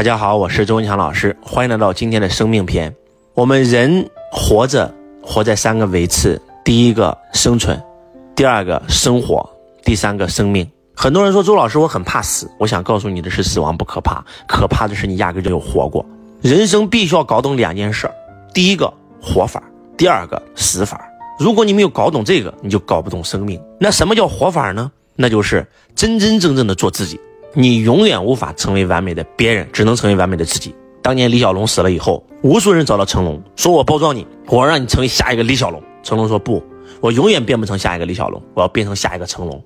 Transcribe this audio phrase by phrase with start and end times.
[0.00, 2.90] 大家好，我是周文强老师，欢迎来到今天的生命篇。
[3.34, 4.90] 我们人活着，
[5.22, 7.78] 活在三个维次：第一个生存，
[8.34, 9.46] 第二个生活，
[9.84, 10.66] 第三个生命。
[10.96, 16.02] 很多人说周老师我很怕死，我想告诉你的是，死亡不可怕，可怕的是你压根就没有活过。
[16.40, 18.10] 人生必须要搞懂两件事：
[18.54, 18.90] 第一个
[19.20, 19.62] 活法，
[19.98, 21.06] 第二个死法。
[21.38, 23.62] 如果你没有搞懂这个，你就搞不懂生命。
[23.78, 24.90] 那什么叫活法呢？
[25.14, 27.20] 那就是真真正正的做自己。
[27.54, 30.74] 你永远无法成为完美的别人，只能成为完美的自己。
[31.02, 35.82] 当年李小龙死了以后，无数人找到成龙，说我包装你，我要让你成为下一个李小龙。
[36.02, 36.62] 成龙说不，
[37.00, 39.62] 我永远变不成下一个李小龙，我要变成下一个成龙。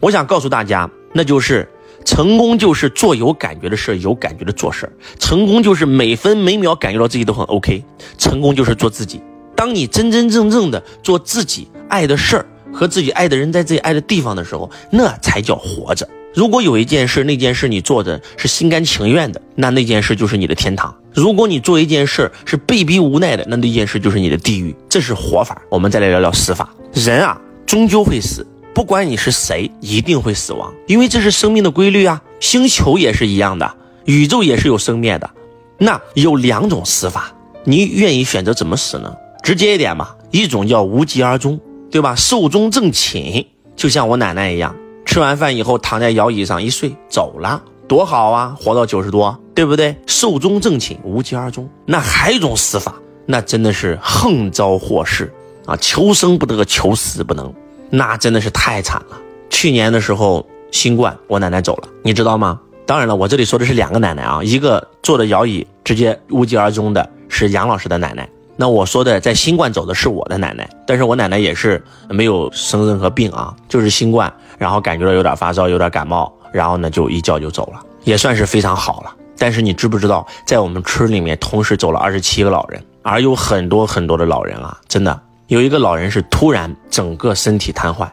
[0.00, 1.68] 我想告诉大家，那就是
[2.04, 4.90] 成功就是做有感觉的事，有感觉的做事。
[5.18, 7.82] 成功就是每分每秒感觉到自己都很 OK。
[8.16, 9.20] 成功就是做自己。
[9.56, 16.06] 当你真真正正的做自己爱的事儿和自己爱的人在自己爱的地方的时候，那才叫活着。
[16.34, 24.74] 如果有一件事，那件事你做的是心甘情愿的，那那件事就是你的天堂；如果你做一件事是被逼无奈的，那那件事就是你的地狱。
[24.88, 25.62] 这是活法。
[25.70, 26.68] 我们再来聊聊死法。
[26.92, 32.20] 人啊，终究会死，不管你是谁，一定会死亡，因为这是生命的规律啊。
[32.40, 35.30] 星球也是一样的，宇宙也是有生灭的。
[35.78, 37.32] 那有两种死法，
[37.64, 39.14] 你愿意选择怎么死呢？
[39.42, 41.60] 直接一点嘛，一种叫无疾而终，
[41.92, 42.14] 对吧？
[42.16, 44.74] 寿终正寝，就像我奶奶一样，
[45.14, 49.96] 吃完饭以后躺在摇椅上一睡走了，多好啊，活到九十多，对不对？
[50.08, 51.70] 寿终正寝，无疾而终。
[51.86, 55.32] 那还有一种死法，那真的是横遭祸事
[55.66, 57.54] 啊，求生不得，求死不能，
[57.90, 59.16] 那真的是太惨了。
[59.50, 62.58] 去年的时候新冠，我奶奶走了，你知道吗？
[62.84, 68.28] 当然了，我这里说的是两个奶奶啊，一个坐着摇椅直接无疾而终的是杨老师的奶奶。
[68.56, 79.14] 那我说的在新冠走的是我的奶奶，但是我奶奶也是没有生任何病啊，就是新冠，然后感觉到有点发烧，有点感冒，然后呢就一觉就走了，也算是非常好了。
[79.36, 88.08] 但是你知不知道，在我们村里面同时走了二十七个老人，而有很多很多的老人啊，真的有一个老人是突然整个身体瘫痪，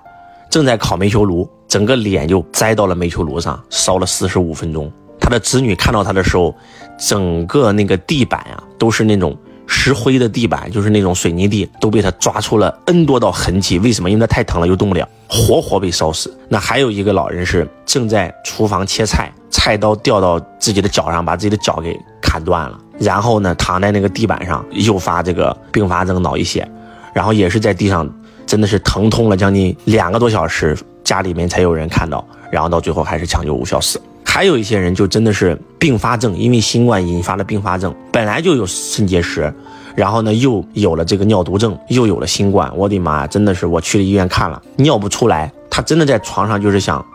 [0.49, 4.91] 正在烤煤球炉，整个脸就栽到了煤球炉上，烧了四十五分钟。
[5.19, 6.53] 他的子女看到他的时候，
[6.97, 9.37] 整个那个地板啊都是那种。
[9.73, 13.79] 石灰的地板就是那种水泥地，都被他抓出了 N 多道痕迹。
[13.79, 14.11] 为什么？
[14.11, 16.37] 因为他太疼了，又动不了，活活被烧死。
[16.49, 22.77] 那还有一个老人是正在厨房切菜，菜刀掉到自己的脚上，把自己的脚给砍断了。
[22.99, 26.69] 然后呢，躺在那个地板上，诱发这个并发症脑溢血，
[27.13, 28.07] 然后也是在地上，
[28.45, 33.99] 真的是疼痛了将近两个多小时，家里面才有人看到，然后到最后还是抢救无效死。
[34.23, 39.53] 还有一些人就真的是并发症，因为新冠引发了并发症，本来就有肾结石，
[39.93, 42.71] 然后呢又有了这个尿毒症，又有了新冠。
[42.75, 45.51] 我的妈呀，真的是我去了医院看了，尿不出来。
[45.69, 47.05] 他真的在床上就是想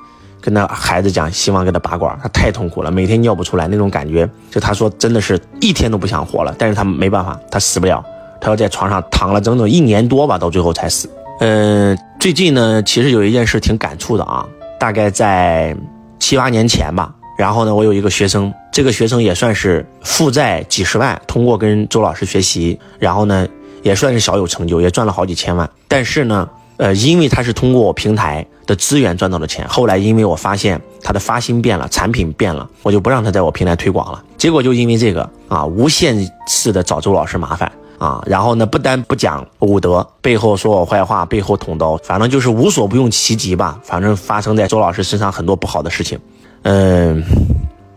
[0.40, 6.54] 跟他孩子讲，希望给他拔管，他太痛苦了，每天尿不出来那种感觉，就他说真的是一天都不想活了。
[6.58, 8.04] 但是他没办法，他死不了，
[8.40, 11.08] 他要在床上躺了整整一年多吧，到最后才死。
[11.40, 14.46] 嗯，最近呢，其实有一件事挺感触的啊，
[14.78, 15.74] 大概在。
[16.18, 23.46] 七八年前吧，然后呢，我有一个学生，这个学生也算是负债几十万，通过跟周老师学习，然后呢，
[23.82, 25.68] 也算是小有成就，也赚了好几千万。
[25.86, 34.22] 但是呢，呃，因为他是通过我平台的资源赚到的钱，后来因为我发现他的发心变了，产品变了，我就不让他在我平台推广了。
[34.36, 36.16] 结果就因为这个啊，无限
[36.46, 37.70] 次的找周老师麻烦。
[37.98, 43.78] 啊，然后呢，不单不讲武德，背后说我坏话，背后捅刀，反正就是无所不用其极吧。
[43.82, 46.18] 反正发生在周老师身上很多不好的事情。
[46.62, 47.22] 嗯，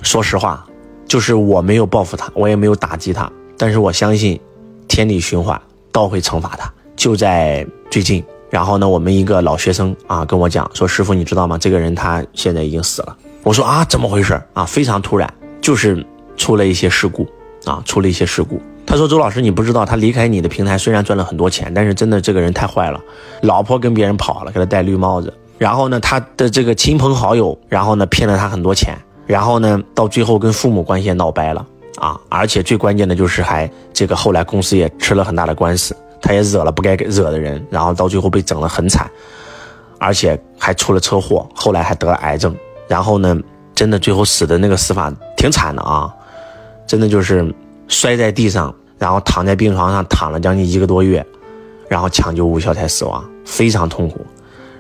[0.02, 0.66] 说实话，
[1.08, 4.40] 就是我没有报复他，我也没有打击他，但是我相信，
[4.88, 5.60] 天理循环，
[5.92, 6.72] 道会惩罚他。
[6.96, 11.58] 就在最近，然后呢，我们一个老学生啊跟我讲说，师傅你知道吗？
[11.58, 13.18] 这个人他现在已经死了。
[13.44, 14.66] 我说啊，怎么回事啊？
[14.66, 16.06] 非常突然，就是
[16.38, 17.28] 出了一些事故
[17.66, 18.62] 啊，出了一些事故。
[18.90, 23.00] 他说：“周老师，你不知道，他离开你的平台虽然赚了很多钱，但是真的这个人太坏了，
[23.44, 25.32] 老婆跟别人跑了，给他戴绿帽子。
[25.60, 28.98] 然后呢，他的这个亲朋好友，然后呢骗了他很多钱，
[29.28, 31.64] 然后呢到最后跟父母关系也闹掰了
[32.00, 32.20] 啊！
[32.30, 39.08] 而且最关键的就是还这个后来公司也吃了很大的官司，他也惹了不该惹的人，然后到最后被整得很惨，
[40.00, 42.56] 而且还出了车祸，后来还得了癌症。
[42.88, 43.38] 然后呢，
[43.76, 46.12] 真的最后死的那个死法挺惨的啊，
[46.88, 47.54] 真的就是
[47.88, 51.26] 摔在地上。”然后躺在病床上躺了将近一个多月，
[51.88, 54.24] 然后抢救无效才死亡，非常痛苦。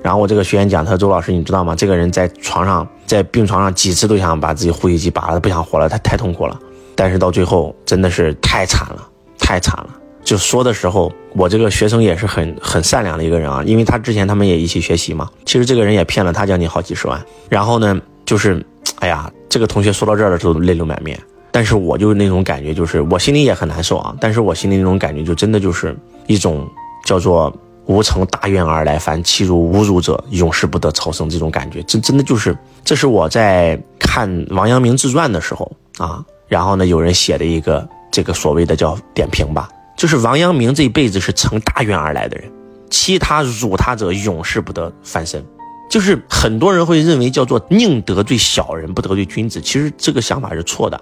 [0.02, 1.76] 然后我这个学员讲，他说：“周老师，你知道吗？
[1.76, 6.58] 这个人在床上，在病床上几次都想把自己呼吸机拔了，不想活了，他太痛苦了。
[6.96, 9.08] 但是到最后真的是太惨了，
[9.38, 9.90] 太惨了。
[10.24, 15.30] 就说的时候，我这个学生也是很很善良的一个人啊，因为他之前他们也一起学习嘛。
[15.46, 17.22] 其实这个人也骗了他将近好几十万。
[17.50, 18.66] 然后呢，就是，
[19.00, 21.20] 哎呀，这个同学说到这儿的时候泪流满面。
[21.52, 24.16] 但是我就是那种感觉，就是我心里也很难受啊。
[24.20, 25.98] 但是我心里那种感觉，就真的就是
[26.28, 26.68] 一种
[27.06, 27.52] 叫做
[27.88, 31.82] “无成大愿而来，凡欺辱侮辱者，永世不得超生”这种感觉。
[31.84, 42.52] 这真的就是，这是我在看王阳明自传的时候啊，然后呢，有人写的一个这个所谓的叫点评吧，就是王阳明这一辈子是成大愿而来的人，
[42.90, 45.44] 欺他辱他者，永世不得翻身。
[45.90, 49.60] 就是很多人会认为叫做宁得罪小人，不得罪君子。
[49.60, 51.02] 其实这个想法是错的。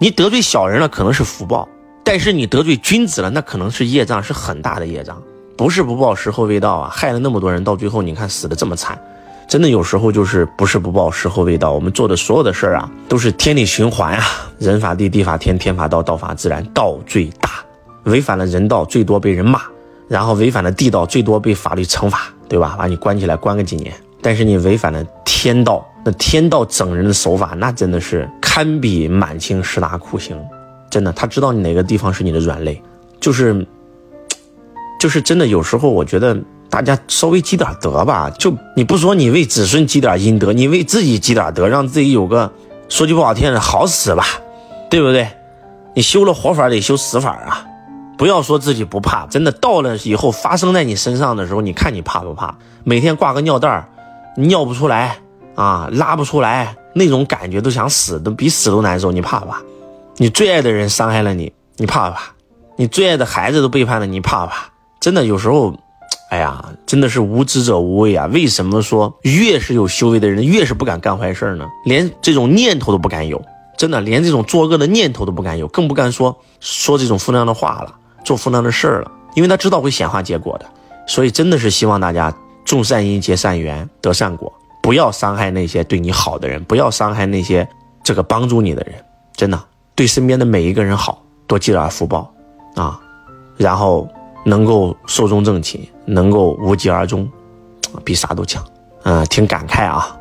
[0.00, 1.68] 你得罪小人了，可能是福报；
[2.04, 5.20] 但是你得罪君子了，那可能是业障，是很大的业障。
[5.56, 6.88] 不是不报，时候未到啊！
[6.88, 8.96] 害了那么多人，到最后你看死的这么惨，
[9.48, 11.72] 真的有时候就是不是不报，时候未到。
[11.72, 14.24] 我们做的所有的事儿啊，都是天理循环啊，
[14.60, 17.50] 人法地，地法天，天法道，道法自然，道最大。
[18.04, 19.58] 违反了人道，最多被人骂；
[20.06, 22.76] 然后违反了地道，最多被法律惩罚，对吧？
[22.78, 23.92] 把你关起来，关个几年。
[24.22, 28.28] 但是你违反了天道，那天道整人的手法，那真的是
[28.58, 30.36] 堪比满清十大酷刑，
[30.90, 31.12] 真的。
[31.12, 32.82] 他知道你哪个地方是你的软肋，
[33.20, 33.64] 就是，
[34.98, 35.46] 就是真的。
[35.46, 36.36] 有时候我觉得
[36.68, 42.50] 大家稍微积点德吧，就你不说你为子孙积点阴德，你为自己积点德，让自己有个
[42.88, 44.24] 说句不好听的好死吧，
[44.90, 45.28] 对不对？
[45.94, 47.64] 你修了活法得修死法啊，
[48.18, 52.56] 不要说自己不怕，真的到了以后发生在你身上的时候，你看你怕不怕？
[52.82, 53.88] 每天挂个尿袋。
[54.36, 55.16] 尿不出来
[55.54, 59.12] 啊，拉不出来，那种感觉都想死，都比死都难受。
[59.12, 59.60] 你怕不怕？
[60.16, 62.22] 你最爱的人伤害了你，你怕不怕？
[62.76, 64.70] 你最爱的孩子都背叛了你，怕不怕？
[65.00, 65.74] 真的有时候，
[66.30, 68.26] 哎呀，真的是无知者无畏啊！
[68.32, 71.66] 为什么说越是有修为的人，越是不敢干坏事呢？
[71.84, 73.40] 连这种念头都不敢有，
[73.76, 77.94] 真的连这种作恶的念头都不敢有，更不敢说说这种负能量的话了，
[78.24, 80.66] 做负能量的事了，因为他知道会显化结果的。
[81.06, 82.34] 所以真的是希望大家。
[82.64, 84.52] 种善因结善缘得善果，
[84.88, 87.68] 不要伤害那些对你好的人，不要伤害那些
[88.02, 88.94] 这个帮助你的人，
[89.34, 89.62] 真的
[89.94, 92.32] 对身边的每一个人好，多积点福报
[92.74, 92.98] 啊，
[93.58, 94.08] 然后
[94.46, 97.30] 能够寿终正寝，能够无疾而终，
[98.02, 98.64] 比啥都强。
[99.02, 100.18] 嗯，挺感慨啊，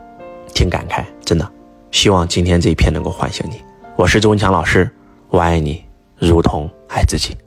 [0.54, 1.50] 挺感慨，真的。
[1.92, 3.62] 希望今天这一篇能够唤醒你。
[3.96, 4.92] 我是周文强老师，
[5.30, 5.82] 我爱你，
[6.18, 7.38] 如同爱自己。